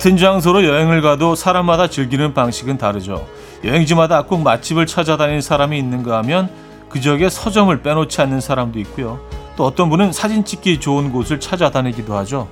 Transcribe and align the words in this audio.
같은 0.00 0.16
장소로 0.16 0.64
여행을 0.64 1.02
가도 1.02 1.34
사람마다 1.34 1.86
즐기는 1.86 2.32
방식은 2.32 2.78
다르죠. 2.78 3.28
여행지마다 3.64 4.22
꼭 4.22 4.40
맛집을 4.40 4.86
찾아다니는 4.86 5.42
사람이 5.42 5.78
있는가 5.78 6.16
하면 6.18 6.48
그 6.88 7.02
지역에 7.02 7.28
서점을 7.28 7.82
빼놓지 7.82 8.18
않는 8.22 8.40
사람도 8.40 8.78
있고요. 8.78 9.20
또 9.56 9.66
어떤 9.66 9.90
분은 9.90 10.12
사진 10.12 10.42
찍기 10.42 10.80
좋은 10.80 11.12
곳을 11.12 11.38
찾아다니기도 11.38 12.16
하죠. 12.16 12.48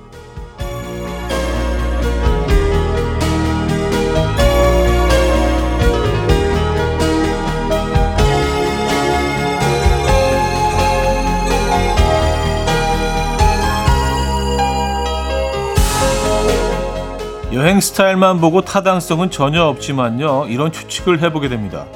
여행 17.59 17.81
스타일만 17.81 18.39
보고 18.39 18.61
타당성은 18.61 19.31
전혀 19.31 19.65
없지만요. 19.65 20.45
이런 20.47 20.71
추측을 20.71 21.21
해보게 21.21 21.49
됩니다. 21.49 21.87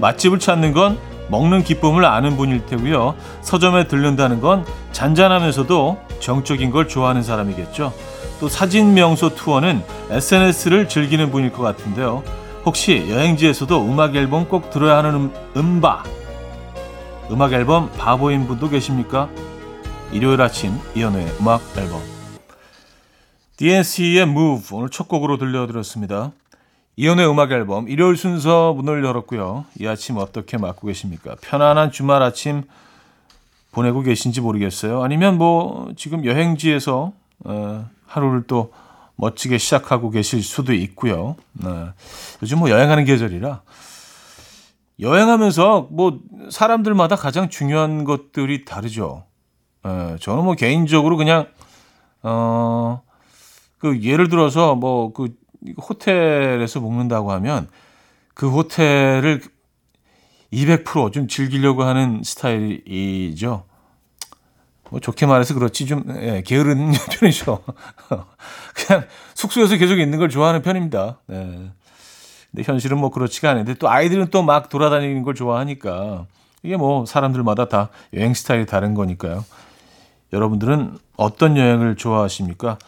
맛집을 0.00 0.38
찾는 0.38 0.72
건 0.72 0.98
먹는 1.28 1.64
기쁨을 1.64 2.06
아는 2.06 2.38
분일 2.38 2.64
테고요. 2.64 3.14
서점에 3.42 3.88
들른다는 3.88 4.40
건 4.40 4.64
잔잔하면서도 4.92 5.98
정적인 6.18 6.70
걸 6.70 6.88
좋아하는 6.88 7.22
사람이겠죠. 7.22 7.92
또 8.40 8.48
사진 8.48 8.94
명소 8.94 9.34
투어는 9.34 9.84
SNS를 10.08 10.88
즐기는 10.88 11.30
분일 11.30 11.52
것 11.52 11.62
같은데요. 11.62 12.22
혹시 12.64 13.06
여행지에서도 13.10 13.84
음악 13.84 14.16
앨범 14.16 14.48
꼭 14.48 14.70
들어야 14.70 14.96
하는 14.96 15.14
음, 15.14 15.34
음바 15.54 16.04
음악 17.30 17.52
앨범 17.52 17.90
바보인 17.98 18.46
분도 18.46 18.70
계십니까? 18.70 19.28
일요일 20.10 20.40
아침 20.40 20.78
이연우의 20.94 21.26
음악 21.38 21.60
앨범 21.76 22.00
DNC의 23.62 24.22
Move 24.22 24.76
오늘 24.76 24.88
첫 24.88 25.06
곡으로 25.06 25.38
들려드렸습니다. 25.38 26.32
이연의 26.96 27.30
음악 27.30 27.52
앨범 27.52 27.88
일요일 27.88 28.16
순서 28.16 28.72
문을 28.72 29.04
열었고요. 29.04 29.66
이 29.78 29.86
아침 29.86 30.16
어떻게 30.16 30.58
맞고 30.58 30.88
계십니까? 30.88 31.36
편안한 31.40 31.92
주말 31.92 32.24
아침 32.24 32.64
보내고 33.70 34.00
계신지 34.00 34.40
모르겠어요. 34.40 35.04
아니면 35.04 35.38
뭐 35.38 35.92
지금 35.96 36.24
여행지에서 36.24 37.12
어, 37.44 37.88
하루를 38.04 38.48
또 38.48 38.72
멋지게 39.14 39.58
시작하고 39.58 40.10
계실 40.10 40.42
수도 40.42 40.72
있고요. 40.74 41.36
네. 41.52 41.68
요즘 42.42 42.58
뭐 42.58 42.68
여행하는 42.68 43.04
계절이라 43.04 43.62
여행하면서 44.98 45.86
뭐 45.88 46.18
사람들마다 46.50 47.14
가장 47.14 47.48
중요한 47.48 48.02
것들이 48.02 48.64
다르죠. 48.64 49.22
네. 49.84 50.16
저는 50.18 50.42
뭐 50.42 50.56
개인적으로 50.56 51.16
그냥 51.16 51.46
어. 52.24 53.02
그 53.82 54.00
예를 54.00 54.28
들어서 54.28 54.76
뭐 54.76 55.12
그 55.12 55.34
호텔에서 55.80 56.80
먹는다고 56.80 57.32
하면 57.32 57.68
그 58.34 58.48
호텔을 58.48 59.42
200%좀 60.52 61.26
즐기려고 61.28 61.82
하는 61.82 62.22
스타일이죠. 62.24 63.64
뭐 64.90 65.00
좋게 65.00 65.26
말해서 65.26 65.54
그렇지 65.54 65.86
좀 65.86 66.04
예, 66.20 66.42
게으른 66.46 66.92
편이죠. 67.18 67.62
그냥 68.74 69.04
숙소에서 69.34 69.76
계속 69.76 69.98
있는 69.98 70.18
걸 70.18 70.28
좋아하는 70.28 70.62
편입니다. 70.62 71.18
네. 71.26 71.70
근데 72.50 72.62
현실은 72.64 72.98
뭐 72.98 73.10
그렇지가 73.10 73.50
않은데 73.50 73.74
또 73.74 73.88
아이들은 73.88 74.28
또 74.28 74.42
막 74.42 74.68
돌아다니는 74.68 75.22
걸 75.22 75.34
좋아하니까 75.34 76.26
이게 76.62 76.76
뭐 76.76 77.04
사람들마다 77.06 77.68
다 77.68 77.88
여행 78.14 78.34
스타일이 78.34 78.66
다른 78.66 78.94
거니까요. 78.94 79.44
여러분들은 80.32 80.98
어떤 81.16 81.56
여행을 81.56 81.96
좋아하십니까? 81.96 82.78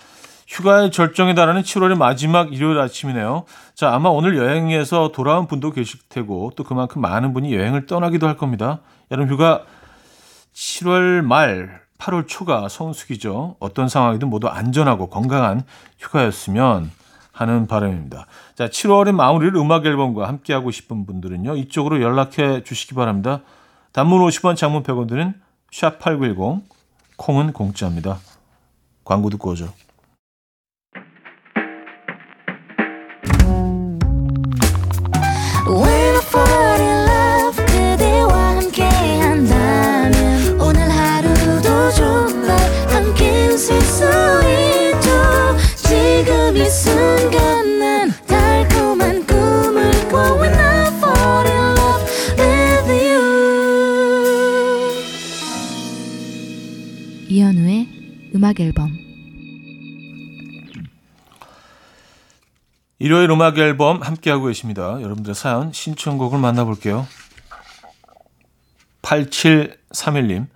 휴가의 0.55 0.93
절정에 0.93 1.35
달하는 1.35 1.63
7월의 1.63 1.97
마지막 1.97 2.53
일요일 2.53 2.79
아침이네요. 2.79 3.45
자, 3.75 3.93
아마 3.93 4.09
오늘 4.09 4.37
여행에서 4.37 5.11
돌아온 5.11 5.49
분도 5.49 5.73
계실 5.73 5.99
테고 6.09 6.53
또 6.55 6.63
그만큼 6.63 7.03
많은 7.03 7.35
분이 7.35 7.53
여행을 7.53 7.87
떠나기도 7.87 8.29
할 8.29 8.37
겁니다. 8.37 8.79
여름 9.11 9.29
휴가 9.29 9.65
7월 10.55 11.23
말 11.23 11.81
8월 11.99 12.29
초가 12.29 12.69
성수기죠. 12.69 13.57
어떤 13.59 13.89
상황이든 13.89 14.29
모두 14.29 14.47
안전하고 14.47 15.09
건강한 15.09 15.63
휴가였으면 15.99 16.93
하는 17.33 17.67
바람입니다. 17.67 18.27
자, 18.55 18.69
7월의 18.69 19.11
마무리를 19.11 19.57
음악 19.57 19.85
앨범과 19.85 20.29
함께하고 20.29 20.71
싶은 20.71 21.05
분들은요. 21.05 21.57
이쪽으로 21.57 22.01
연락해 22.01 22.63
주시기 22.63 22.95
바랍니다. 22.95 23.41
단문 23.91 24.21
50원, 24.21 24.55
장문 24.55 24.85
100원 24.85 25.09
드는 25.09 25.35
샵8910 25.73 26.63
콩은 27.17 27.53
공짜입니다. 27.53 28.19
광고 29.05 29.31
듣고 29.31 29.51
오죠. 29.51 29.73
일요일 63.05 63.31
음악 63.31 63.59
앨범 63.59 64.01
함께하고 64.01 64.47
계십니다. 64.47 64.93
여러분들의 65.03 65.35
사연 65.35 65.75
신청곡을 65.75 66.39
만나볼게요. 66.39 67.07
8731님 69.03 70.47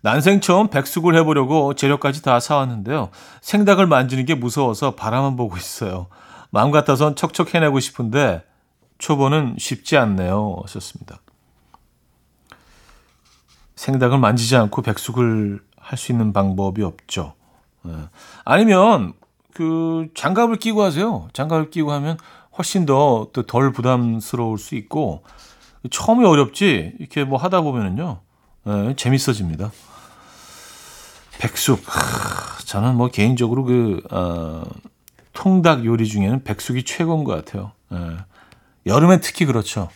난생 0.00 0.40
처음 0.40 0.70
백숙을 0.70 1.14
해보려고 1.16 1.74
재료까지 1.74 2.22
다 2.22 2.40
사왔는데요. 2.40 3.10
생닭을 3.42 3.86
만지는 3.86 4.24
게 4.24 4.34
무서워서 4.34 4.94
바라만 4.94 5.36
보고 5.36 5.58
있어요. 5.58 6.06
마음 6.48 6.70
같아선 6.70 7.16
척척 7.16 7.54
해내고 7.54 7.80
싶은데 7.80 8.44
초보는 8.96 9.56
쉽지 9.58 9.98
않네요. 9.98 10.56
하셨습니다. 10.62 11.20
생닭을 13.76 14.16
만지지 14.16 14.56
않고 14.56 14.80
백숙을 14.80 15.60
할 15.78 15.98
수 15.98 16.12
있는 16.12 16.32
방법이 16.32 16.82
없죠. 16.82 17.34
네. 17.82 17.92
아니면 18.46 19.12
그 19.54 20.08
장갑을 20.14 20.56
끼고 20.56 20.82
하세요. 20.82 21.28
장갑을 21.32 21.70
끼고 21.70 21.92
하면 21.92 22.18
훨씬 22.56 22.86
더또덜 22.86 23.72
부담스러울 23.72 24.58
수 24.58 24.74
있고 24.74 25.22
처음에 25.90 26.26
어렵지 26.26 26.94
이렇게 26.98 27.24
뭐 27.24 27.38
하다 27.38 27.62
보면은요 27.62 28.20
네, 28.64 28.96
재밌어집니다. 28.96 29.72
백숙 31.38 31.82
하, 31.86 32.58
저는 32.66 32.96
뭐 32.96 33.08
개인적으로 33.08 33.64
그 33.64 34.02
어, 34.10 34.62
통닭 35.32 35.86
요리 35.86 36.06
중에는 36.06 36.44
백숙이 36.44 36.84
최고인 36.84 37.24
것 37.24 37.32
같아요. 37.34 37.72
네. 37.88 37.98
여름엔 38.86 39.20
특히 39.20 39.46
그렇죠. 39.46 39.88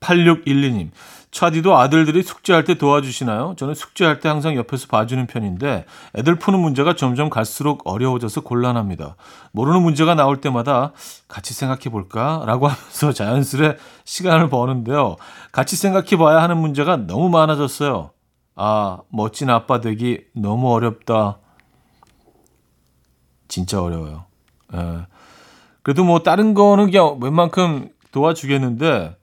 8612님 0.00 0.90
차디도 1.30 1.76
아들들이 1.76 2.22
숙제할 2.22 2.64
때 2.64 2.74
도와주시나요? 2.78 3.54
저는 3.58 3.74
숙제할 3.74 4.20
때 4.20 4.28
항상 4.28 4.56
옆에서 4.56 4.86
봐주는 4.86 5.26
편인데 5.26 5.84
애들 6.16 6.36
푸는 6.36 6.58
문제가 6.58 6.96
점점 6.96 7.28
갈수록 7.28 7.82
어려워져서 7.84 8.40
곤란합니다. 8.42 9.16
모르는 9.52 9.82
문제가 9.82 10.14
나올 10.14 10.40
때마다 10.40 10.92
같이 11.28 11.52
생각해 11.52 11.90
볼까 11.90 12.42
라고 12.46 12.68
하면서 12.68 13.12
자연스레 13.12 13.76
시간을 14.04 14.48
버는데요. 14.48 15.16
같이 15.52 15.76
생각해 15.76 16.16
봐야 16.16 16.42
하는 16.42 16.56
문제가 16.56 16.96
너무 16.96 17.28
많아졌어요. 17.28 18.10
아, 18.56 18.98
멋진 19.10 19.50
아빠 19.50 19.80
되기 19.80 20.24
너무 20.34 20.72
어렵다. 20.72 21.38
진짜 23.48 23.82
어려워요. 23.82 24.24
예. 24.74 25.06
그래도 25.82 26.04
뭐 26.04 26.20
다른 26.20 26.54
거는 26.54 26.86
그냥 26.90 27.18
웬만큼 27.20 27.90
도와주겠는데 28.12 29.16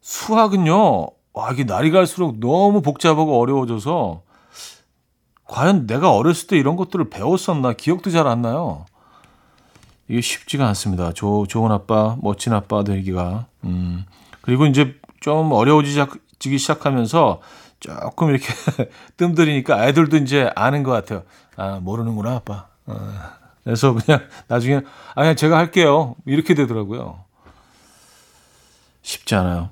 수학은요. 0.00 1.21
와, 1.34 1.50
이게 1.52 1.64
날이 1.64 1.90
갈수록 1.90 2.38
너무 2.40 2.82
복잡하고 2.82 3.40
어려워져서 3.40 4.22
과연 5.46 5.86
내가 5.86 6.12
어렸을 6.12 6.46
때 6.46 6.56
이런 6.58 6.76
것들을 6.76 7.10
배웠었나 7.10 7.72
기억도 7.74 8.10
잘 8.10 8.26
안 8.26 8.42
나요. 8.42 8.86
이게 10.08 10.20
쉽지가 10.20 10.66
않습니다. 10.68 11.12
조, 11.12 11.46
좋은 11.46 11.70
아빠, 11.72 12.16
멋진 12.20 12.52
아빠 12.52 12.84
되기가. 12.84 13.46
음. 13.64 14.04
그리고 14.42 14.66
이제 14.66 14.94
좀 15.20 15.52
어려워지기 15.52 16.58
시작하면서 16.58 17.40
조금 17.80 18.30
이렇게 18.30 18.46
뜸들이니까 19.16 19.86
애들도 19.88 20.18
이제 20.18 20.50
아는 20.54 20.82
것 20.82 20.90
같아요. 20.92 21.22
아, 21.56 21.80
모르는구나, 21.82 22.36
아빠. 22.36 22.66
어. 22.86 23.12
그래서 23.64 23.94
그냥 23.94 24.20
나중에, 24.48 24.76
아, 25.14 25.22
그냥 25.22 25.36
제가 25.36 25.56
할게요. 25.56 26.16
이렇게 26.26 26.54
되더라고요. 26.54 27.24
쉽지 29.02 29.34
않아요. 29.34 29.70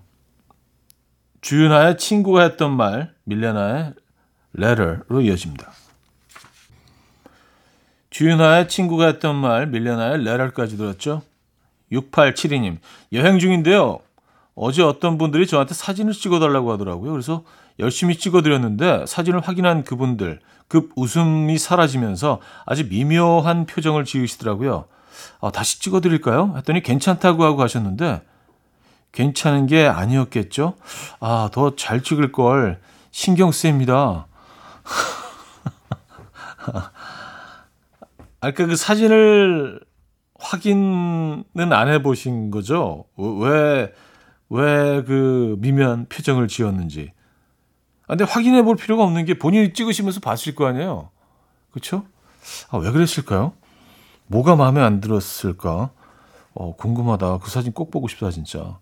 주윤아의 1.40 1.98
친구가 1.98 2.42
했던 2.42 2.76
말, 2.76 3.14
밀레나의 3.25 3.94
letter로 4.58 5.22
이어집니다. 5.22 5.72
주윤아의 8.10 8.69
친구가 8.69 9.06
했던 9.06 9.37
말, 9.37 9.66
밀려나의 9.66 10.22
레럴까지 10.25 10.76
들었죠. 10.76 11.22
6872님, 11.92 12.78
여행 13.12 13.38
중인데요. 13.38 14.00
어제 14.54 14.82
어떤 14.82 15.16
분들이 15.16 15.46
저한테 15.46 15.75
사진을 15.75 16.12
찍어달라고 16.12 16.72
하더라고요. 16.72 17.12
그래서 17.12 17.44
열심히 17.78 18.16
찍어드렸는데 18.16 19.06
사진을 19.06 19.40
확인한 19.40 19.84
그분들 19.84 20.40
급 20.69 20.92
웃음이 20.96 21.56
사라지면서 21.56 22.40
아주 22.66 22.87
미묘한 22.88 23.66
표정을 23.66 24.04
지으시더라고요. 24.04 24.84
아, 25.40 25.50
다시 25.50 25.81
찍어드릴까요? 25.81 26.54
했더니 26.58 26.82
괜찮다고 26.82 27.42
하고 27.44 27.56
가셨는데 27.56 28.22
괜찮은 29.12 29.67
게 29.67 29.87
아니었겠죠? 29.87 30.75
아, 31.21 31.51
더 31.53 31.75
잘 31.77 32.03
찍을 32.03 32.33
걸 32.33 32.81
신경 33.11 33.53
쓰입니다. 33.53 34.27
아까 38.41 38.67
그 38.67 38.77
사진을 38.77 39.81
확인은 40.39 41.45
안 41.73 41.89
해보신 41.89 42.51
거죠? 42.51 43.05
왜, 43.17 43.93
왜 44.49 45.03
그 45.07 45.57
미묘한 45.61 46.07
표정을 46.09 46.49
지었는지. 46.49 47.12
아, 48.05 48.17
근데 48.17 48.25
확인해 48.25 48.62
볼 48.62 48.77
필요가 48.77 49.05
없는 49.05 49.25
게 49.25 49.39
본인이 49.39 49.73
찍으시면서 49.73 50.21
봤을 50.21 50.55
거 50.55 50.67
아니에요? 50.67 51.11
그쵸? 51.71 52.05
아, 52.71 52.79
왜 52.79 52.91
그랬을까요? 52.91 53.53
뭐가 54.27 54.57
마음에 54.57 54.81
안 54.81 55.01
들었을까? 55.01 55.91
어, 56.55 56.77
궁금하다. 56.77 57.39
그 57.39 57.51
사진 57.51 57.73
꼭 57.73 57.91
보고 57.91 58.09
싶다, 58.09 58.31
진짜. 58.31 58.79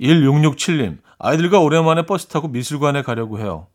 1667님, 0.00 0.98
아이들과 1.18 1.60
오랜만에 1.60 2.02
버스 2.06 2.26
타고 2.26 2.48
미술관에 2.48 3.02
가려고 3.02 3.38
해요. 3.38 3.66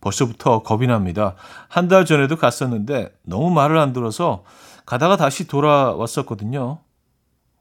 벌써부터 0.00 0.62
겁이 0.62 0.86
납니다. 0.86 1.34
한 1.68 1.88
달 1.88 2.04
전에도 2.04 2.36
갔었는데 2.36 3.12
너무 3.24 3.50
말을 3.50 3.78
안 3.78 3.92
들어서 3.92 4.44
가다가 4.86 5.16
다시 5.16 5.46
돌아왔었거든요. 5.48 6.78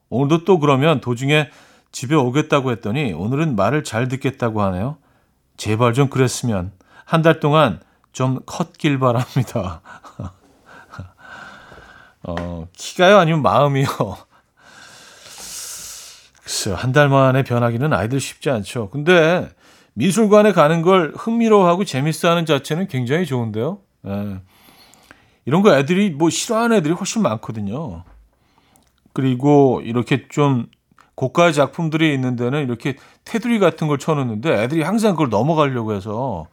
오늘도 0.10 0.46
또 0.46 0.60
그러면 0.60 1.02
도중에 1.02 1.50
집에 1.92 2.16
오겠다고 2.16 2.72
했더니 2.72 3.14
오늘은 3.14 3.56
말을 3.56 3.84
잘 3.84 4.08
듣겠다고 4.08 4.62
하네요. 4.62 4.98
제발 5.58 5.94
좀 5.94 6.10
그랬으면 6.10 6.72
한 7.06 7.22
달 7.24 7.40
동안 7.40 7.80
좀 8.14 8.40
컸길 8.46 9.00
바랍니다. 9.00 9.82
어, 12.24 12.68
키가요? 12.74 13.18
아니면 13.18 13.42
마음이요? 13.42 13.88
글쎄요. 16.48 16.76
한 16.76 16.94
달 16.94 17.10
만에 17.10 17.44
변하기는 17.44 17.92
아이들 17.92 18.22
쉽지 18.22 18.50
않죠. 18.50 18.90
근데 18.90 19.50
미술관에 19.96 20.54
가는 20.54 20.82
걸 20.82 21.12
흥미로워하고 21.18 21.84
재밌어하는 21.84 22.46
자체는 22.46 22.88
굉장히 22.88 23.26
좋은데요. 23.26 23.80
예. 24.08 24.38
이런 25.46 25.62
거 25.62 25.78
애들이 25.78 26.10
뭐 26.10 26.30
싫어하는 26.30 26.78
애들이 26.78 26.94
훨씬 26.94 27.22
많거든요. 27.22 28.06
그리고 29.12 29.82
이렇게 29.84 30.28
좀 30.30 30.68
고가의 31.16 31.52
작품들이 31.54 32.14
있는 32.14 32.38
데는 32.38 32.64
이렇게 32.64 32.96
테두리 33.26 33.60
같은 33.60 33.88
걸 33.90 33.98
쳐놓는데 33.98 34.64
애들이 34.64 34.84
항상 34.84 35.14
그걸 35.14 35.30
넘어가려고 35.30 35.94
해서 35.94 36.48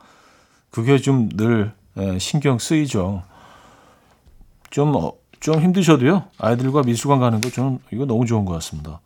그게 0.71 0.99
좀 0.99 1.30
늘 1.30 1.73
예, 1.99 2.19
신경 2.19 2.59
쓰이죠. 2.59 3.23
좀, 4.71 4.97
어, 4.97 5.13
좀 5.39 5.61
힘드셔도요. 5.61 6.25
아이들과 6.39 6.83
미술관 6.83 7.21
가는 7.21 7.41
거 7.41 7.49
저는 7.49 7.79
이거 7.93 8.07
너무 8.07 8.27
좋은 8.27 8.45
것 8.45 8.55
같습니다. 8.55 9.01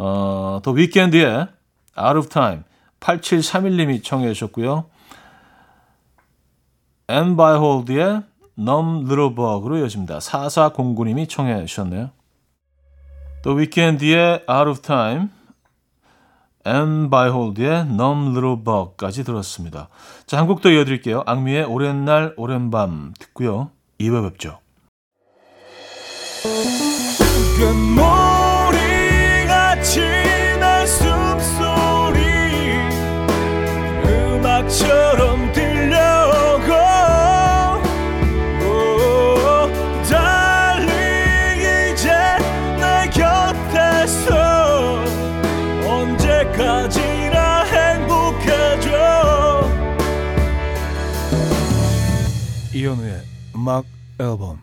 어, 0.00 0.60
The 0.62 0.70
Weeknd의 0.70 1.48
Out 1.98 2.18
of 2.18 2.28
Time 2.28 2.62
8731님이 3.00 4.02
청해 4.02 4.32
주셨고요. 4.32 4.84
Em 7.08 7.36
Beihold의 7.36 8.22
Little 8.58 9.34
Bug로 9.34 9.78
이어집니다. 9.78 10.18
4409님이 10.18 11.28
청해 11.28 11.64
주셨네요. 11.66 12.10
또 13.42 13.52
Weeknd의 13.52 14.44
Out 14.48 14.70
of 14.70 14.80
Time, 14.82 15.28
Em 16.64 17.08
Beihold의 17.10 17.86
Little 17.88 18.62
Bug까지 18.64 19.24
들었습니다. 19.24 19.88
자, 20.26 20.38
한 20.38 20.46
곡 20.46 20.60
더 20.60 20.70
이어드릴게요. 20.70 21.22
악뮤의 21.26 21.64
오랜 21.64 22.04
날 22.04 22.34
오랜 22.36 22.70
밤 22.70 23.14
듣고요. 23.18 23.70
2부 23.98 24.30
뵙죠. 24.30 24.58
이현우의 52.88 53.22
음악 53.54 53.84
앨범 54.18 54.58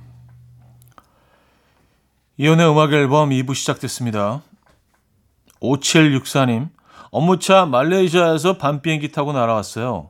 이혼의 2.38 2.72
음악 2.72 2.92
앨범 2.92 3.30
2부 3.30 3.54
시작됐습니다. 3.54 4.42
5764님, 5.62 6.69
업무차 7.12 7.68
말레이시아에서 7.68 8.57
밤 8.57 8.81
비행기 8.81 9.12
타고 9.12 9.31
날아왔어요. 9.31 10.10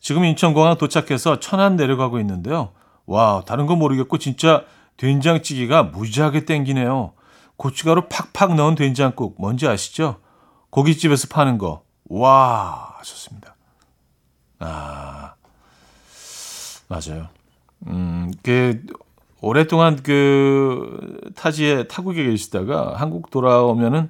지금 0.00 0.24
인천공항 0.24 0.78
도착해서 0.78 1.40
천안 1.40 1.74
내려가고 1.74 2.20
있는데요. 2.20 2.72
와, 3.04 3.42
다른 3.44 3.66
건 3.66 3.80
모르겠고 3.80 4.18
진짜 4.18 4.64
된장찌개가 4.96 5.82
무지하게 5.82 6.44
땡기네요. 6.44 7.14
고춧가루 7.56 8.08
팍팍 8.08 8.54
넣은 8.54 8.76
된장국 8.76 9.34
뭔지 9.40 9.66
아시죠? 9.66 10.20
고깃집에서 10.70 11.26
파는 11.28 11.58
거. 11.58 11.82
와, 12.04 12.94
좋습니다. 13.02 13.56
아, 14.60 15.33
맞아요. 16.88 17.28
음, 17.86 18.32
그 18.42 18.82
오랫동안 19.40 20.02
그 20.02 21.20
타지에 21.34 21.86
타국에 21.88 22.24
계시다가 22.24 22.94
한국 22.96 23.30
돌아오면은 23.30 24.08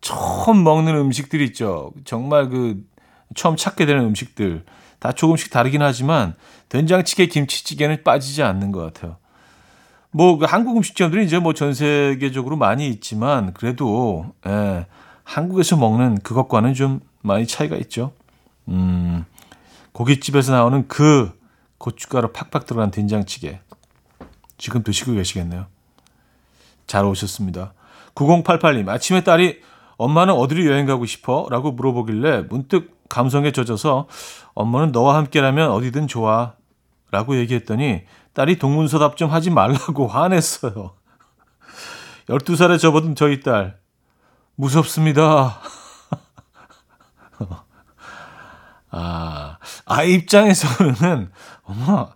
처음 0.00 0.64
먹는 0.64 0.96
음식들 0.96 1.40
있죠. 1.42 1.92
정말 2.04 2.48
그 2.48 2.82
처음 3.34 3.56
찾게 3.56 3.86
되는 3.86 4.04
음식들 4.04 4.64
다 4.98 5.12
조금씩 5.12 5.50
다르긴 5.50 5.82
하지만 5.82 6.34
된장찌개, 6.68 7.26
김치찌개는 7.26 8.02
빠지지 8.04 8.42
않는 8.42 8.72
것 8.72 8.80
같아요. 8.80 9.16
뭐 10.10 10.38
그 10.38 10.44
한국 10.46 10.76
음식점들이 10.76 11.24
이제 11.24 11.38
뭐 11.38 11.52
전 11.52 11.74
세계적으로 11.74 12.56
많이 12.56 12.88
있지만 12.88 13.52
그래도 13.54 14.26
예, 14.46 14.86
한국에서 15.24 15.76
먹는 15.76 16.18
그것과는 16.20 16.74
좀 16.74 17.00
많이 17.22 17.46
차이가 17.46 17.76
있죠. 17.76 18.12
음, 18.68 19.24
고깃집에서 19.92 20.52
나오는 20.52 20.86
그 20.88 21.32
고춧가루 21.78 22.32
팍팍 22.32 22.66
들어간 22.66 22.90
된장찌개 22.90 23.60
지금 24.58 24.82
드시고 24.82 25.12
계시겠네요. 25.12 25.66
잘 26.86 27.04
오셨습니다. 27.04 27.74
9088님 28.14 28.88
아침에 28.88 29.24
딸이 29.24 29.60
엄마는 29.96 30.34
어디로 30.34 30.66
여행 30.66 30.86
가고 30.86 31.06
싶어? 31.06 31.46
라고 31.50 31.72
물어보길래 31.72 32.42
문득 32.42 32.98
감성에 33.08 33.52
젖어서 33.52 34.08
엄마는 34.54 34.92
너와 34.92 35.16
함께라면 35.16 35.70
어디든 35.70 36.08
좋아. 36.08 36.54
라고 37.10 37.36
얘기했더니 37.36 38.02
딸이 38.32 38.58
동문서답 38.58 39.16
좀 39.16 39.30
하지 39.30 39.50
말라고 39.50 40.08
화냈어요. 40.08 40.94
12살에 42.28 42.78
접어든 42.80 43.14
저희 43.14 43.40
딸. 43.40 43.78
무섭습니다. 44.56 45.60
아, 48.96 49.58
아이 49.86 50.12
입장에서는, 50.14 51.30
엄마, 51.64 52.06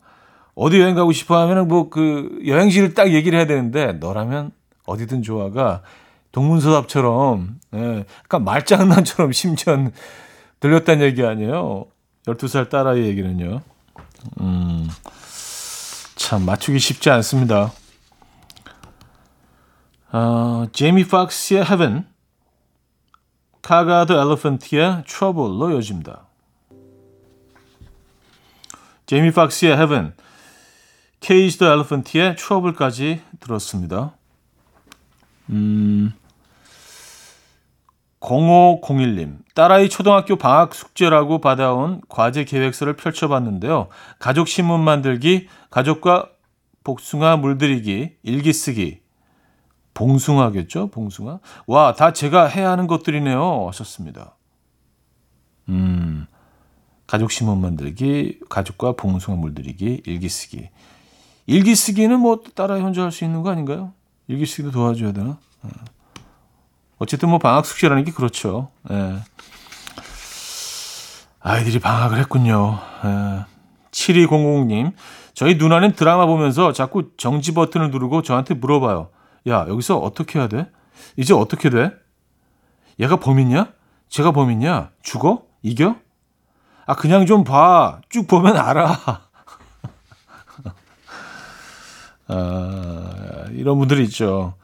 어디 0.54 0.80
여행 0.80 0.94
가고 0.94 1.10
싶어 1.12 1.36
하면은 1.40 1.66
뭐 1.66 1.90
그 1.90 2.38
여행지를 2.46 2.94
딱 2.94 3.12
얘기를 3.12 3.36
해야 3.36 3.46
되는데, 3.46 3.94
너라면 3.94 4.52
어디든 4.86 5.22
좋아가 5.22 5.82
동문서답처럼, 6.32 7.58
예, 7.74 8.04
약간 8.24 8.44
말장난처럼 8.44 9.32
심지어 9.32 9.76
들렸다는 10.60 11.04
얘기 11.04 11.24
아니에요. 11.24 11.86
12살 12.26 12.68
딸아이 12.68 13.00
얘기는요. 13.06 13.60
음, 14.40 14.88
참, 16.16 16.44
맞추기 16.44 16.78
쉽지 16.78 17.10
않습니다. 17.10 17.72
어, 20.12 20.66
제이미 20.72 21.06
박스의 21.06 21.62
Heaven, 21.62 22.06
카가드 23.62 24.12
엘리펀트의 24.12 25.04
Trouble로 25.06 25.72
이어집니다. 25.72 26.27
제이미 29.08 29.30
박스의 29.32 29.72
Heaven, 29.72 30.12
케이지 31.20 31.56
더 31.56 31.72
엘리펀트의 31.72 32.36
Trouble까지 32.36 33.22
들었습니다. 33.40 34.12
음, 35.48 36.12
0501님, 38.20 39.38
딸아이 39.54 39.88
초등학교 39.88 40.36
방학 40.36 40.74
숙제라고 40.74 41.40
받아온 41.40 42.02
과제 42.10 42.44
계획서를 42.44 42.96
펼쳐봤는데요. 42.96 43.88
가족 44.18 44.46
신문 44.46 44.84
만들기, 44.84 45.48
가족과 45.70 46.28
복숭아 46.84 47.38
물들이기, 47.38 48.16
일기 48.22 48.52
쓰기, 48.52 49.00
봉숭아겠죠? 49.94 50.88
봉숭아. 50.88 51.38
와, 51.66 51.94
다 51.94 52.12
제가 52.12 52.44
해야 52.44 52.70
하는 52.70 52.86
것들이네요. 52.86 53.68
하셨습니다. 53.68 54.36
음, 55.70 56.26
가족 57.08 57.32
신문 57.32 57.62
만들기, 57.62 58.38
가족과 58.50 58.92
봉숭아 58.92 59.38
물들이기, 59.38 60.02
일기 60.04 60.28
쓰기. 60.28 60.68
일기 61.46 61.74
쓰기는 61.74 62.20
뭐 62.20 62.42
따라 62.54 62.74
혼자 62.76 63.02
할수 63.02 63.24
있는 63.24 63.42
거 63.42 63.50
아닌가요? 63.50 63.94
일기 64.28 64.44
쓰기도 64.44 64.70
도와줘야 64.70 65.12
되나? 65.12 65.38
어. 65.62 65.68
어쨌든 66.98 67.30
뭐 67.30 67.38
방학 67.38 67.64
숙제라는 67.64 68.04
게 68.04 68.12
그렇죠. 68.12 68.68
예. 68.90 69.20
아이들이 71.40 71.78
방학을 71.78 72.18
했군요. 72.18 72.78
예. 73.04 73.44
7200님, 73.90 74.92
저희 75.32 75.54
누나는 75.54 75.94
드라마 75.94 76.26
보면서 76.26 76.74
자꾸 76.74 77.12
정지 77.16 77.54
버튼을 77.54 77.90
누르고 77.90 78.20
저한테 78.20 78.52
물어봐요. 78.52 79.08
야, 79.48 79.64
여기서 79.66 79.96
어떻게 79.96 80.38
해야 80.38 80.46
돼? 80.46 80.70
이제 81.16 81.32
어떻게 81.32 81.70
돼? 81.70 81.90
얘가 83.00 83.16
범인이야? 83.16 83.72
제가 84.10 84.32
범인이야? 84.32 84.90
죽어? 85.00 85.46
이겨? 85.62 85.96
아, 86.88 86.94
그냥 86.94 87.26
좀 87.26 87.44
봐. 87.44 88.00
쭉 88.08 88.26
보면 88.26 88.56
알아. 88.56 88.96
아, 92.28 93.44
이런 93.52 93.78
분들이 93.78 94.04
있죠. 94.04 94.54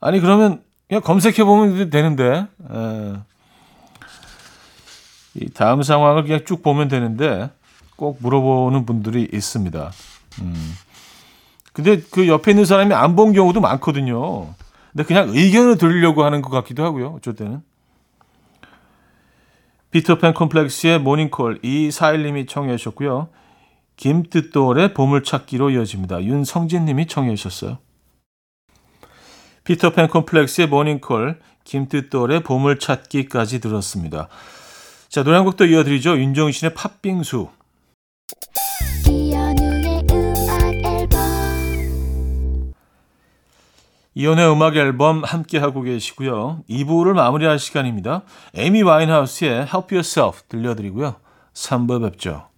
아니, 0.00 0.18
그러면 0.20 0.62
그냥 0.88 1.02
검색해보면 1.02 1.90
되는데. 1.90 2.46
에. 2.70 3.12
이 5.34 5.50
다음 5.50 5.82
상황을 5.82 6.22
그냥 6.22 6.40
쭉 6.46 6.62
보면 6.62 6.88
되는데 6.88 7.50
꼭 7.96 8.16
물어보는 8.22 8.86
분들이 8.86 9.28
있습니다. 9.30 9.90
음. 10.40 10.74
근데 11.74 12.00
그 12.00 12.28
옆에 12.28 12.52
있는 12.52 12.64
사람이 12.64 12.94
안 12.94 13.14
본 13.16 13.32
경우도 13.34 13.60
많거든요. 13.60 14.54
근데 14.92 15.02
그냥 15.04 15.28
의견을 15.30 15.76
들으려고 15.76 16.24
하는 16.24 16.40
것 16.40 16.48
같기도 16.50 16.82
하고요. 16.84 17.14
어쩔 17.16 17.34
때는. 17.34 17.62
피터팬 19.94 20.34
콤플렉스의 20.34 20.98
모닝콜 20.98 21.60
이사일님이 21.62 22.46
청해 22.46 22.76
주셨고요. 22.78 23.28
김뜻돌의 23.94 24.92
보물찾기로 24.92 25.70
이어집니다. 25.70 26.24
윤성진님이 26.24 27.06
청해 27.06 27.36
주셨어요. 27.36 27.78
피터팬 29.62 30.08
콤플렉스의 30.08 30.66
모닝콜 30.66 31.38
김뜻돌의 31.62 32.42
보물찾기까지 32.42 33.60
들었습니다. 33.60 34.26
자 35.08 35.22
노래 35.22 35.36
한 35.36 35.44
곡도 35.44 35.66
이어드리죠. 35.66 36.18
윤정신의 36.18 36.74
팥빙수 36.74 37.50
이연의 44.14 44.50
음악 44.50 44.76
앨범 44.76 45.24
함께 45.24 45.58
하고 45.58 45.82
계시고요. 45.82 46.62
2부를 46.70 47.14
마무리할 47.14 47.58
시간입니다. 47.58 48.22
에미 48.54 48.82
와인하우스의 48.82 49.50
Help 49.66 49.94
Yourself 49.94 50.42
들려드리고요. 50.48 51.16
3부 51.52 52.02
뵙죠. 52.02 52.48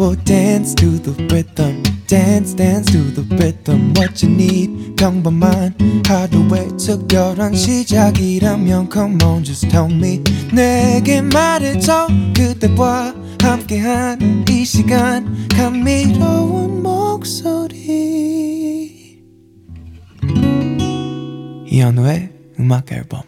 Will 0.00 0.16
dance 0.24 0.74
to 0.76 0.96
the 1.02 1.12
rhythm. 1.26 1.82
dance 2.10 2.54
dance 2.54 2.90
to 2.90 2.98
the 3.14 3.22
rhythm 3.36 3.94
what 3.96 4.26
you 4.26 4.34
need 4.34 4.96
평범한 4.96 5.72
하루의 6.04 6.76
특별한 6.76 7.54
시작이라면 7.54 8.88
come 8.92 9.16
on 9.22 9.44
just 9.44 9.68
tell 9.68 9.88
me 9.88 10.20
내게 10.52 11.22
말해줘 11.22 12.08
그대와 12.34 13.14
함께한 13.42 14.44
이 14.48 14.64
시간 14.64 15.48
감미로운 15.48 16.82
목소리 16.82 18.00
이현우의 21.66 22.32
음악 22.58 22.92
앨범 22.92 23.22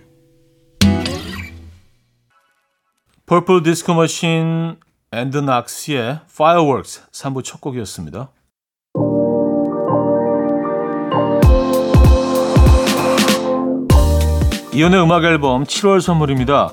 Disco 3.63 3.95
Machine 3.95 4.77
and 5.15 5.33
the 5.33 5.45
Knox의 5.45 6.21
Fireworks 6.31 7.03
3부 7.11 7.43
첫 7.43 7.61
곡이었습니다. 7.61 8.31
이현우의 14.75 15.03
음악 15.03 15.25
앨범 15.25 15.65
7월 15.65 16.01
선물입니다. 16.01 16.73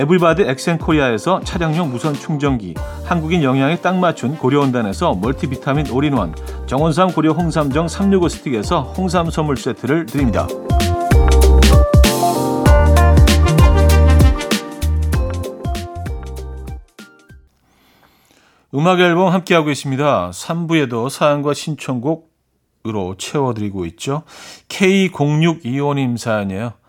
에블바드 0.00 0.40
엑센코리아에서 0.48 1.40
차량용 1.40 1.90
무선 1.90 2.14
충전기, 2.14 2.72
한국인 3.04 3.42
영양에 3.42 3.76
딱 3.76 3.98
맞춘 3.98 4.34
고려은단에서 4.38 5.16
멀티비타민 5.16 5.90
올인원, 5.90 6.34
정원삼 6.66 7.12
고려 7.12 7.32
홍삼정 7.32 7.86
365 7.86 8.28
스틱에서 8.30 8.80
홍삼 8.96 9.30
선물 9.30 9.58
세트를 9.58 10.06
드립니다. 10.06 10.48
음악 18.72 19.00
앨범 19.00 19.30
함께하고 19.34 19.66
계십니다. 19.66 20.30
3부에도 20.32 21.10
사연과 21.10 21.52
신청곡으로 21.52 23.16
채워드리고 23.18 23.84
있죠. 23.84 24.22
K0625님 24.68 26.16
사연이에요. 26.16 26.79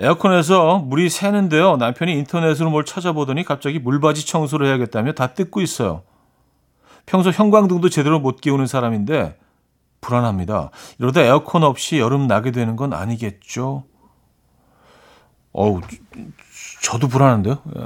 에어컨에서 0.00 0.78
물이 0.78 1.10
새는데요. 1.10 1.76
남편이 1.76 2.12
인터넷으로 2.12 2.70
뭘 2.70 2.84
찾아보더니 2.84 3.44
갑자기 3.44 3.78
물받이 3.78 4.24
청소를 4.24 4.66
해야겠다며 4.66 5.12
다 5.12 5.28
뜯고 5.34 5.60
있어요. 5.60 6.02
평소 7.06 7.30
형광등도 7.30 7.88
제대로 7.90 8.18
못 8.18 8.40
끼우는 8.40 8.66
사람인데 8.66 9.38
불안합니다. 10.00 10.70
이러다 10.98 11.20
에어컨 11.22 11.62
없이 11.64 11.98
여름 11.98 12.26
나게 12.26 12.50
되는 12.50 12.76
건 12.76 12.94
아니겠죠? 12.94 13.84
어우, 15.52 15.80
저 16.82 16.98
도 16.98 17.08
불안한데요. 17.08 17.58
예. 17.76 17.82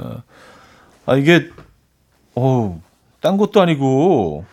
아, 1.07 1.15
이게, 1.17 1.49
어우, 2.35 2.79
딴 3.21 3.37
것도 3.37 3.61
아니고, 3.61 4.45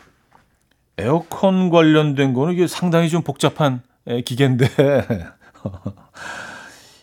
에어컨 0.99 1.71
관련된 1.71 2.33
거는 2.33 2.55
이게 2.55 2.67
상당히 2.67 3.09
좀 3.09 3.23
복잡한 3.23 3.83
기계인데, 4.25 4.67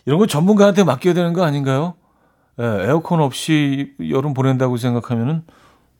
이런 0.06 0.18
거 0.18 0.26
전문가한테 0.26 0.84
맡겨야 0.84 1.14
되는 1.14 1.32
거 1.32 1.44
아닌가요? 1.44 1.94
예, 2.58 2.64
에어컨 2.64 3.20
없이 3.20 3.94
여름 4.08 4.34
보낸다고 4.34 4.76
생각하면은, 4.76 5.44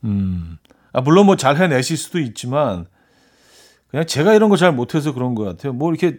음, 0.05 0.59
아, 0.93 1.01
물론 1.01 1.27
뭐 1.27 1.37
잘 1.37 1.57
해내실 1.57 1.97
수도 1.97 2.19
있지만, 2.19 2.87
그냥 3.91 4.07
제가 4.07 4.35
이런 4.35 4.49
거 4.51 4.57
잘 4.57 4.73
못해서 4.73 5.13
그런 5.13 5.35
것 5.35 5.45
같아요. 5.45 5.73
뭐 5.73 5.91
이렇게 5.91 6.19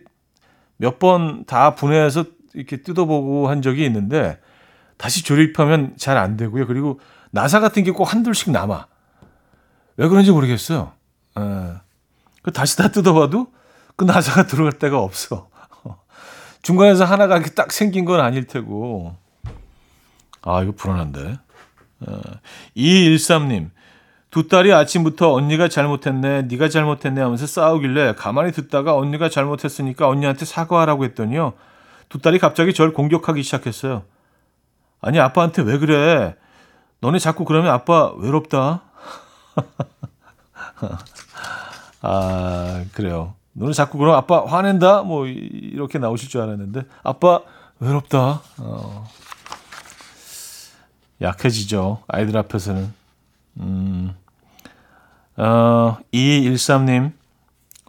몇 0.77 0.99
번 0.99 1.45
다 1.45 1.75
분해해서 1.75 2.25
이렇게 2.53 2.77
뜯어보고 2.81 3.49
한 3.49 3.61
적이 3.61 3.85
있는데, 3.85 4.39
다시 4.97 5.23
조립하면 5.23 5.95
잘 5.97 6.17
안 6.17 6.37
되고요. 6.37 6.67
그리고 6.67 6.99
나사 7.31 7.59
같은 7.59 7.83
게 7.83 7.91
꼭 7.91 8.11
한둘씩 8.13 8.51
남아. 8.51 8.87
왜 9.97 10.07
그런지 10.07 10.31
모르겠어요. 10.31 10.91
예. 11.39 11.73
그 12.43 12.51
다시 12.51 12.77
다 12.77 12.89
뜯어봐도 12.89 13.47
그 13.95 14.03
나사가 14.05 14.45
들어갈 14.47 14.73
데가 14.73 14.99
없어. 14.99 15.49
중간에서 16.61 17.05
하나가 17.05 17.41
딱 17.41 17.71
생긴 17.71 18.05
건 18.05 18.19
아닐 18.19 18.45
테고. 18.45 19.15
아, 20.41 20.63
이거 20.63 20.71
불안한데. 20.71 21.37
어, 22.07 22.21
213님. 22.75 23.69
두 24.31 24.47
딸이 24.47 24.73
아침부터 24.73 25.33
언니가 25.33 25.67
잘못했네, 25.67 26.43
네가 26.43 26.69
잘못했네 26.69 27.21
하면서 27.21 27.45
싸우길래 27.45 28.15
가만히 28.15 28.53
듣다가 28.53 28.95
언니가 28.95 29.27
잘못했으니까 29.27 30.07
언니한테 30.07 30.45
사과하라고 30.45 31.03
했더니요. 31.03 31.53
두 32.07 32.19
딸이 32.19 32.39
갑자기 32.39 32.73
절 32.73 32.93
공격하기 32.93 33.43
시작했어요. 33.43 34.03
아니 35.01 35.19
아빠한테 35.19 35.63
왜 35.63 35.77
그래? 35.77 36.35
너네 37.01 37.19
자꾸 37.19 37.43
그러면 37.43 37.71
아빠 37.71 38.13
외롭다. 38.13 38.83
아 42.01 42.85
그래요. 42.93 43.35
너는 43.53 43.73
자꾸 43.73 43.97
그럼 43.97 44.15
아빠 44.15 44.45
화낸다? 44.45 45.03
뭐 45.03 45.27
이렇게 45.27 45.99
나오실 45.99 46.29
줄 46.29 46.41
알았는데 46.41 46.83
아빠 47.03 47.41
외롭다. 47.79 48.41
어. 48.57 49.07
약해지죠. 51.21 52.03
아이들 52.07 52.37
앞에서는. 52.37 52.93
음. 53.59 54.15
어, 55.37 55.97
2213님 56.13 57.11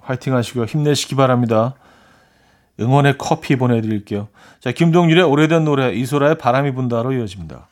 화이팅 0.01 0.35
하시고요. 0.35 0.65
힘내시기 0.65 1.15
바랍니다. 1.15 1.75
응원의 2.81 3.19
커피 3.19 3.57
보내드릴게요. 3.57 4.29
자, 4.61 4.73
김동률의 4.73 5.25
오래된 5.25 5.65
노래 5.65 5.93
이소라의 5.93 6.39
바람이 6.39 6.73
분다로 6.73 7.13
이어집니다. 7.13 7.69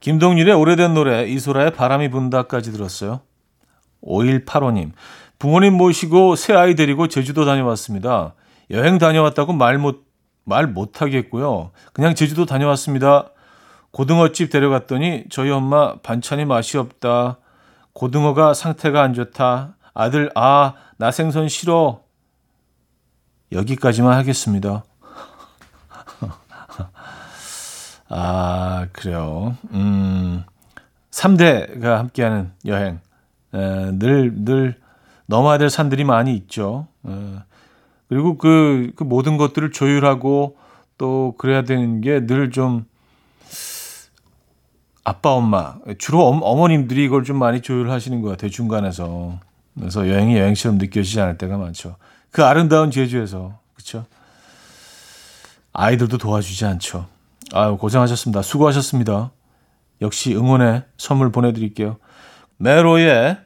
김동률의 0.00 0.54
오래된 0.54 0.94
노래 0.94 1.26
이소라의 1.26 1.72
바람이 1.72 2.10
분다까지 2.10 2.72
들었어요. 2.72 3.20
5185님 4.02 4.92
부모님 5.40 5.74
모시고 5.74 6.36
새 6.36 6.52
아이 6.52 6.74
데리고 6.74 7.08
제주도 7.08 7.46
다녀왔습니다. 7.46 8.34
여행 8.70 8.98
다녀왔다고 8.98 9.54
말 9.54 9.78
못, 9.78 10.04
말 10.44 10.66
못하겠고요. 10.66 11.70
그냥 11.94 12.14
제주도 12.14 12.44
다녀왔습니다. 12.44 13.30
고등어집 13.90 14.50
데려갔더니 14.50 15.24
저희 15.30 15.50
엄마 15.50 15.96
반찬이 15.96 16.44
맛이 16.44 16.76
없다. 16.76 17.38
고등어가 17.94 18.52
상태가 18.52 19.02
안 19.02 19.14
좋다. 19.14 19.76
아들, 19.94 20.30
아, 20.34 20.74
나 20.98 21.10
생선 21.10 21.48
싫어. 21.48 22.02
여기까지만 23.50 24.12
하겠습니다. 24.18 24.84
아, 28.10 28.86
그래요. 28.92 29.56
음, 29.72 30.44
3대가 31.10 31.96
함께하는 31.96 32.52
여행. 32.66 33.00
에, 33.54 33.90
늘, 33.98 34.32
늘 34.44 34.76
넘어야 35.26 35.58
될 35.58 35.70
산들이 35.70 36.04
많이 36.04 36.34
있죠. 36.36 36.86
에, 37.06 37.10
그리고 38.08 38.38
그, 38.38 38.92
그 38.96 39.04
모든 39.04 39.36
것들을 39.36 39.70
조율하고 39.72 40.56
또 40.98 41.34
그래야 41.38 41.62
되는 41.62 42.00
게 42.00 42.20
늘 42.20 42.50
좀 42.50 42.84
아빠, 45.04 45.32
엄마, 45.32 45.76
주로 45.98 46.26
어, 46.26 46.56
머님들이 46.56 47.04
이걸 47.04 47.24
좀 47.24 47.38
많이 47.38 47.62
조율하시는 47.62 48.20
것 48.20 48.28
같아요. 48.30 48.50
중간에서. 48.50 49.38
그래서 49.78 50.08
여행이 50.08 50.36
여행처럼 50.36 50.78
느껴지지 50.78 51.20
않을 51.20 51.38
때가 51.38 51.56
많죠. 51.56 51.96
그 52.30 52.44
아름다운 52.44 52.90
제주에서. 52.90 53.58
그렇죠? 53.74 54.04
아이들도 55.72 56.18
도와주지 56.18 56.64
않죠. 56.66 57.06
아유, 57.52 57.76
고생하셨습니다. 57.78 58.42
수고하셨습니다. 58.42 59.30
역시 60.02 60.34
응원의 60.34 60.84
선물 60.98 61.32
보내드릴게요. 61.32 61.96
메로의 62.60 63.38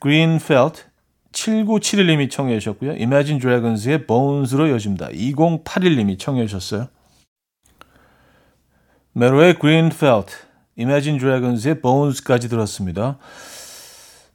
Green 0.00 0.36
Felt 0.36 0.84
7971님이 1.32 2.30
청해 2.30 2.58
주셨고요. 2.58 2.92
Imagine 2.92 3.40
Dragons의 3.40 4.06
Bones로 4.06 4.66
이어집니다. 4.66 5.08
2081님이 5.08 6.18
청해 6.18 6.46
주셨어요. 6.46 6.88
메로의 9.14 9.56
Felt, 9.94 10.34
Imagine 10.78 11.18
Dragons의 11.18 11.80
Bones까지 11.80 12.50
들었습니다. 12.50 13.16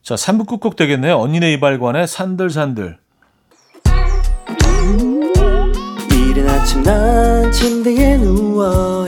자, 0.02 0.16
3부 0.16 0.48
끝곡 0.48 0.76
되겠네요. 0.76 1.20
언니네 1.20 1.54
이발관의 1.54 2.08
산들산들. 2.08 2.98
이른 6.12 6.50
아침 6.50 6.82
난 6.82 7.52
침대에 7.52 8.18
누워 8.18 9.08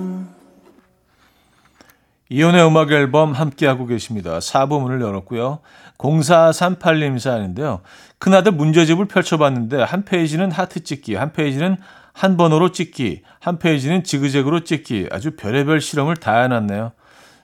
이혼의 2.33 2.65
음악 2.65 2.93
앨범 2.93 3.33
함께하고 3.33 3.87
계십니다. 3.87 4.39
4부 4.39 4.79
문을 4.79 5.01
열었고요. 5.01 5.59
0438님 5.97 7.19
사연인데요. 7.19 7.81
큰아들 8.19 8.53
문제집을 8.53 9.09
펼쳐봤는데 9.09 9.83
한 9.83 10.05
페이지는 10.05 10.49
하트 10.49 10.85
찍기, 10.85 11.15
한 11.15 11.33
페이지는 11.33 11.75
한 12.13 12.37
번호로 12.37 12.71
찍기, 12.71 13.23
한 13.41 13.59
페이지는 13.59 14.05
지그재그로 14.05 14.63
찍기, 14.63 15.09
아주 15.11 15.35
별의별 15.35 15.81
실험을 15.81 16.15
다 16.15 16.43
해놨네요. 16.43 16.93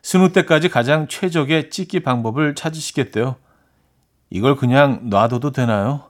스무 0.04 0.32
때까지 0.32 0.70
가장 0.70 1.10
최적의 1.10 1.70
찍기 1.70 2.00
방법을 2.00 2.56
찾으시겠대요. 2.56 3.36
이걸 4.30 4.56
그냥 4.56 5.02
놔둬도 5.10 5.52
되나요? 5.52 6.04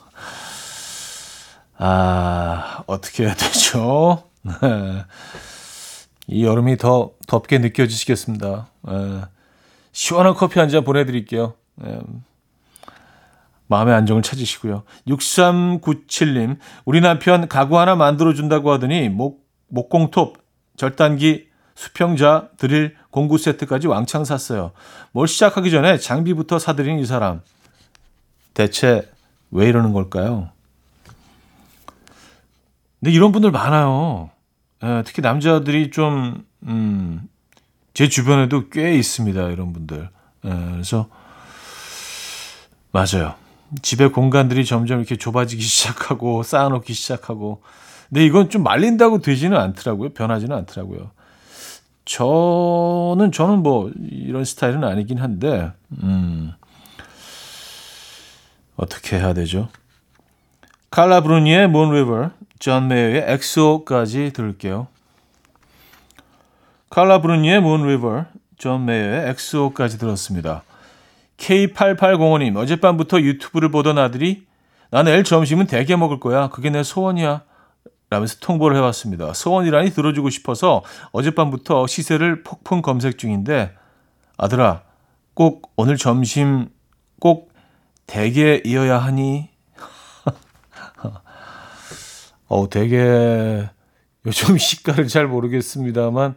아, 1.78 2.84
어떻게 2.88 3.26
해야 3.26 3.36
되죠? 3.36 4.24
네. 6.30 6.36
이 6.36 6.44
여름이 6.46 6.78
더 6.78 7.12
덥게 7.28 7.58
느껴지시겠습니다. 7.60 8.68
네. 8.84 9.22
시원한 9.92 10.34
커피 10.36 10.60
한 10.60 10.70
잔 10.70 10.84
보내드릴게요. 10.84 11.54
네. 11.76 12.00
마음의 13.68 13.94
안정을 13.94 14.24
찾으시고요. 14.24 14.84
6397님, 15.08 16.58
우리 16.86 17.02
남편 17.02 17.48
가구 17.48 17.78
하나 17.78 17.96
만들어준다고 17.96 18.72
하더니 18.72 19.10
목, 19.10 19.48
목공톱, 19.68 20.38
절단기, 20.76 21.50
수평자, 21.76 22.50
드릴, 22.58 22.96
공구 23.12 23.38
세트까지 23.38 23.88
왕창 23.88 24.26
샀어요. 24.26 24.72
뭘 25.12 25.28
시작하기 25.28 25.70
전에 25.70 25.98
장비부터 25.98 26.58
사들인 26.58 27.00
이 27.00 27.06
사람. 27.06 27.42
대체 28.56 29.10
왜 29.52 29.68
이러는 29.68 29.94
걸까요? 29.94 30.50
근데 33.00 33.12
이런 33.12 33.32
분들 33.32 33.52
많아요. 33.52 34.32
예, 34.84 35.04
특히 35.06 35.22
남자들이 35.22 35.92
좀, 35.92 36.46
음, 36.64 37.28
제 37.94 38.08
주변에도 38.08 38.70
꽤 38.70 38.96
있습니다. 38.96 39.50
이런 39.50 39.74
분들. 39.74 40.10
예, 40.46 40.50
그래서, 40.72 41.10
맞아요. 42.92 43.36
집의 43.82 44.12
공간들이 44.12 44.66
점점 44.66 45.00
이렇게 45.00 45.16
좁아지기 45.16 45.62
시작하고 45.64 46.44
쌓아놓기 46.44 46.94
시작하고 46.94 47.62
근데 48.10 48.26
이건 48.26 48.50
좀 48.50 48.64
말린다고 48.64 49.20
되지는 49.20 49.56
않더라고요. 49.58 50.10
변하지는 50.10 50.56
않더라고요. 50.58 51.12
저는 52.06 53.32
저는 53.32 53.62
뭐 53.62 53.92
이런 54.00 54.44
스타일은 54.44 54.84
아니긴 54.84 55.20
한데 55.20 55.72
음. 56.02 56.54
어떻게 58.76 59.18
해야 59.18 59.34
되죠? 59.34 59.70
칼라 60.90 61.22
브루니의 61.22 61.66
Moon 61.66 61.90
River, 61.90 62.32
존 62.60 62.90
메이어의 62.90 63.24
XO까지 63.26 64.34
들을게요. 64.34 64.88
칼라 66.90 67.22
브루니의 67.22 67.58
Moon 67.58 67.82
River, 67.84 68.26
존 68.58 68.86
메이어의 68.86 69.30
XO까지 69.30 69.98
들었습니다. 69.98 70.64
K8805님, 71.38 72.58
어젯밤부터 72.58 73.22
유튜브를 73.22 73.72
보던 73.72 73.98
아들이 73.98 74.46
나 74.92 75.04
내일 75.04 75.24
점심은 75.24 75.68
대게 75.68 75.96
먹을 75.96 76.20
거야. 76.20 76.50
그게 76.50 76.70
내 76.70 76.84
소원이야. 76.84 77.44
라면서 78.10 78.38
통보를 78.42 78.76
해왔습니다. 78.76 79.34
소원이라니 79.34 79.92
들어주고 79.92 80.32
싶어서 80.32 80.84
어젯밤부터 81.12 81.86
시세를 81.86 82.44
폭풍 82.44 82.82
검색 82.82 83.20
중인데 83.20 83.76
아들아, 84.36 84.82
꼭 85.36 85.72
오늘 85.76 85.96
점심 85.96 86.70
꼭 87.20 87.54
대게 88.08 88.64
이어야 88.66 88.98
하니? 88.98 89.50
어, 92.50 92.68
대게 92.70 93.70
요즘 94.26 94.58
시가를 94.60 95.08
잘 95.08 95.28
모르겠습니다만 95.28 96.36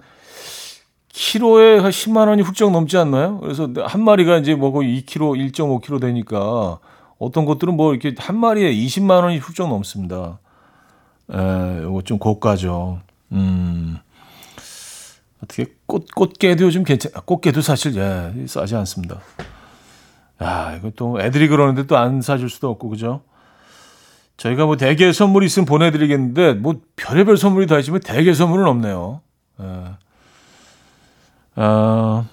키로에 1.08 1.78
한 1.78 1.90
10만 1.90 2.28
원이 2.28 2.42
훌쩍 2.42 2.70
넘지 2.70 2.96
않나요? 2.96 3.38
그래서 3.40 3.68
한 3.84 4.02
마리가 4.02 4.38
이제 4.38 4.54
뭐 4.54 4.72
거의 4.72 5.02
2kg, 5.02 5.52
1.5kg 5.52 6.00
되니까 6.00 6.78
어떤 7.18 7.44
것들은 7.44 7.74
뭐 7.76 7.92
이렇게 7.94 8.14
한 8.18 8.38
마리에 8.38 8.72
20만 8.72 9.22
원이 9.22 9.38
훌쩍 9.38 9.68
넘습니다. 9.68 10.38
에, 11.32 11.82
요거 11.82 12.02
좀 12.02 12.18
고가죠. 12.18 13.00
음. 13.32 13.98
어떻게 15.42 15.66
꽃 15.86 16.06
꽃게도 16.14 16.64
요즘 16.64 16.84
괜찮 16.84 17.10
꽃게도 17.24 17.60
사실 17.62 17.96
예, 17.96 18.46
싸지 18.46 18.76
않습니다. 18.76 19.20
야, 20.42 20.74
이거 20.78 20.90
또 20.96 21.20
애들이 21.20 21.48
그러는데 21.48 21.86
또 21.86 21.96
안 21.96 22.22
사줄 22.22 22.48
수도 22.48 22.70
없고 22.70 22.88
그죠? 22.90 23.22
저희가 24.42 24.66
뭐 24.66 24.76
대게 24.76 25.12
선물 25.12 25.44
있으면 25.44 25.66
보내드리겠는데 25.66 26.54
뭐 26.54 26.80
별의별 26.96 27.36
선물이 27.36 27.68
다 27.68 27.78
있지만 27.78 28.00
대게 28.00 28.34
선물은 28.34 28.66
없네요. 28.66 29.20
예. 29.60 31.62
어, 31.62 32.26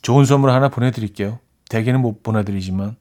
좋은 0.00 0.24
선물 0.24 0.50
하나 0.50 0.68
보내드릴게요. 0.68 1.38
대게는 1.68 2.00
못 2.00 2.24
보내드리지만 2.24 2.96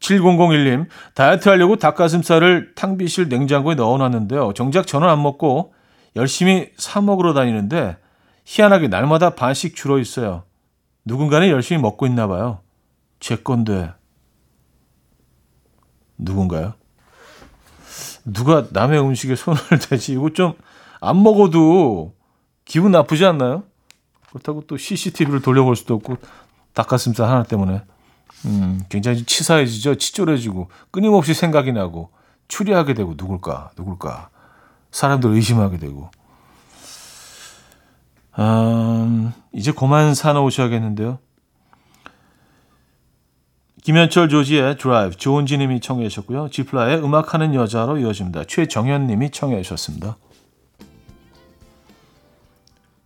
7001님 0.00 0.88
다이어트 1.14 1.48
하려고 1.48 1.76
닭가슴살을 1.76 2.74
탕비실 2.74 3.30
냉장고에 3.30 3.76
넣어놨는데요. 3.76 4.52
정작 4.52 4.86
저는 4.86 5.08
안 5.08 5.22
먹고 5.22 5.72
열심히 6.16 6.70
사 6.76 7.00
먹으러 7.00 7.32
다니는데 7.32 7.96
희한하게 8.44 8.88
날마다 8.88 9.30
반씩 9.30 9.74
줄어 9.74 9.98
있어요. 9.98 10.42
누군가는 11.06 11.48
열심히 11.48 11.80
먹고 11.80 12.04
있나 12.04 12.26
봐요. 12.26 12.58
제 13.20 13.36
건데 13.36 13.90
누군가요? 16.18 16.74
누가 18.24 18.66
남의 18.70 19.00
음식에 19.00 19.36
손을 19.36 19.60
대지 19.88 20.12
이거 20.12 20.30
좀 20.30 20.54
안 21.02 21.20
먹어도 21.20 22.14
기분 22.64 22.92
나쁘지 22.92 23.26
않나요? 23.26 23.64
그렇다고 24.30 24.62
또 24.68 24.76
CCTV를 24.76 25.42
돌려볼 25.42 25.74
수도 25.74 25.94
없고 25.94 26.16
닭가슴살 26.74 27.28
하나 27.28 27.42
때문에 27.42 27.82
음, 28.46 28.80
굉장히 28.88 29.24
치사해지죠. 29.24 29.96
치졸해지고 29.96 30.68
끊임없이 30.92 31.34
생각이 31.34 31.72
나고 31.72 32.10
추리하게 32.46 32.94
되고 32.94 33.14
누굴까 33.16 33.72
누굴까 33.76 34.30
사람들 34.92 35.30
의심하게 35.30 35.78
되고 35.78 36.08
음, 38.38 39.32
이제 39.52 39.72
그만 39.72 40.14
사놓으셔야겠는데요. 40.14 41.18
김현철 43.82 44.28
조지의 44.28 44.78
드라이브 44.78 45.16
조은지 45.16 45.58
님이 45.58 45.80
청해 45.80 46.08
주셨고요. 46.08 46.50
지플라의 46.50 47.02
음악하는 47.02 47.52
여자로 47.52 47.98
이어집니다. 47.98 48.44
최정현 48.44 49.08
님이 49.08 49.30
청해 49.30 49.60
주셨습니다. 49.62 50.16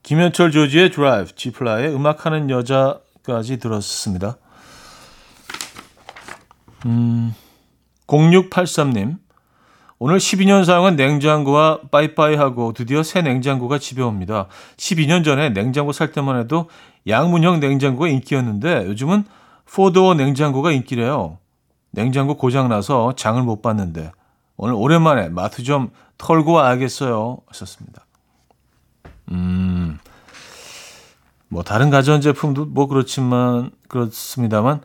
김현철 0.02 0.50
조지의 0.50 0.90
드라이브 0.90 1.34
지플라의 1.34 1.94
음악하는 1.94 2.50
여자까지 2.50 3.58
들었습니다. 3.58 4.36
음, 6.84 7.34
0683님 8.06 9.16
오늘 9.98 10.18
12년 10.18 10.66
사용한 10.66 10.96
냉장고와 10.96 11.80
빠이빠이하고 11.90 12.74
드디어 12.74 13.02
새 13.02 13.22
냉장고가 13.22 13.78
집에 13.78 14.02
옵니다. 14.02 14.46
12년 14.76 15.24
전에 15.24 15.48
냉장고 15.48 15.92
살 15.92 16.12
때만 16.12 16.38
해도 16.38 16.68
양문형 17.08 17.60
냉장고가 17.60 18.08
인기였는데 18.08 18.88
요즘은 18.88 19.24
포도어 19.70 20.14
냉장고가 20.14 20.72
인기래요. 20.72 21.38
냉장고 21.90 22.36
고장나서 22.36 23.14
장을 23.16 23.42
못 23.42 23.62
봤는데 23.62 24.12
오늘 24.56 24.74
오랜만에 24.74 25.28
마트 25.28 25.62
좀 25.62 25.90
털고 26.18 26.52
와야겠어요. 26.52 27.38
하셨습니다. 27.46 28.06
음, 29.32 29.98
뭐 31.48 31.62
다른 31.62 31.90
가전제품도 31.90 32.66
뭐 32.66 32.86
그렇지만 32.86 33.70
그렇습니다만 33.88 34.80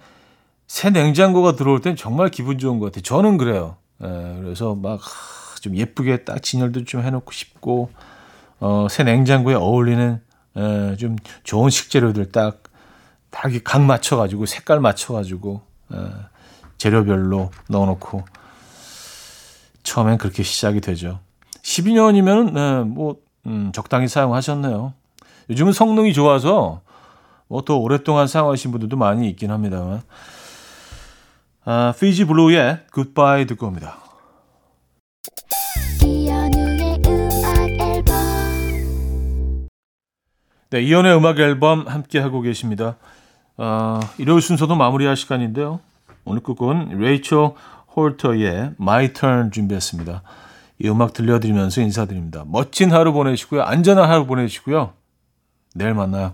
새 0.67 0.89
냉장고가 0.89 1.55
들어올 1.55 1.81
땐 1.81 1.95
정말 1.95 2.29
기분 2.29 2.57
좋은 2.57 2.79
것 2.79 2.85
같아요. 2.87 3.01
저는 3.03 3.37
그래요. 3.37 3.77
예, 4.03 4.07
그래서 4.41 4.75
막 4.75 4.99
좀 5.61 5.77
예쁘게 5.77 6.25
딱 6.25 6.41
진열도 6.41 6.83
좀 6.85 7.03
해놓고 7.03 7.31
싶고 7.31 7.91
어, 8.59 8.87
새 8.89 9.03
냉장고에 9.03 9.55
어울리는 9.55 10.19
에, 10.57 10.95
좀 10.97 11.15
좋은 11.43 11.69
식재료들 11.69 12.31
딱 12.31 12.60
딱각 13.31 13.81
맞춰가지고 13.81 14.45
색깔 14.45 14.79
맞춰가지고 14.79 15.61
에, 15.93 15.97
재료별로 16.77 17.51
넣어놓고 17.69 18.23
처음엔 19.83 20.17
그렇게 20.17 20.43
시작이 20.43 20.81
되죠. 20.81 21.19
12년이면 21.63 22.53
네, 22.53 22.83
뭐 22.83 23.17
음, 23.47 23.71
적당히 23.73 24.07
사용하셨네요. 24.07 24.93
요즘은 25.49 25.73
성능이 25.73 26.13
좋아서 26.13 26.81
뭐 27.47 27.61
또 27.65 27.81
오랫동안 27.81 28.27
사용하신 28.27 28.71
분들도 28.71 28.95
많이 28.95 29.29
있긴 29.29 29.51
합니다만. 29.51 30.01
아, 31.65 31.93
피지 31.99 32.25
블루의 32.25 32.85
굿바이 32.91 33.45
듣고 33.45 33.67
옵니다. 33.67 33.97
네, 40.69 40.81
이연의 40.81 41.17
음악 41.17 41.39
앨범 41.39 41.85
함께 41.87 42.19
하고 42.19 42.39
계십니다. 42.39 42.95
어, 43.63 43.99
일요일 44.17 44.41
순서도 44.41 44.73
마무리할 44.73 45.15
시간인데요. 45.15 45.81
오늘 46.25 46.41
끝곡은 46.41 46.97
레이처 46.97 47.53
홀터의 47.95 48.71
My 48.81 49.13
Turn 49.13 49.51
준비했습니다. 49.51 50.23
이 50.79 50.89
음악 50.89 51.13
들려드리면서 51.13 51.81
인사드립니다. 51.81 52.43
멋진 52.47 52.91
하루 52.91 53.13
보내시고요. 53.13 53.61
안전한 53.61 54.09
하루 54.09 54.25
보내시고요. 54.25 54.93
내일 55.75 55.93
만나요. 55.93 56.33